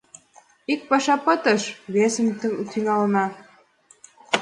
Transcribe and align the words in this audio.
Ик 0.73 0.81
паша 0.89 1.15
пытыш, 1.25 1.63
весым 1.93 2.27
тӱҥалына... 2.71 3.25